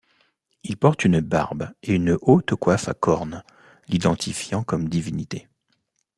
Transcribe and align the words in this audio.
Il 0.63 0.77
porte 0.77 1.03
une 1.05 1.19
barbe 1.19 1.69
et 1.83 1.93
une 1.93 2.17
haute 2.23 2.55
coiffe 2.55 2.87
à 2.89 2.95
cornes, 2.95 3.43
l'identifiant 3.87 4.63
comme 4.63 4.89
divinité. 4.89 5.47